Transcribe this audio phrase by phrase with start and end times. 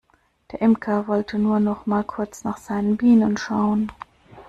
[0.51, 3.91] Der Imker wollte nur noch mal kurz nach seinen Bienen schauen.